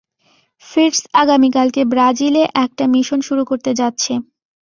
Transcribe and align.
ফিটজ 0.63 0.99
আগামীকালকে 1.21 1.81
ব্রাজিলে 1.91 2.43
একটা 2.63 2.83
মিশন 2.93 3.19
শুরু 3.27 3.43
করতে 3.49 3.71
যাচ্ছে। 3.79 4.13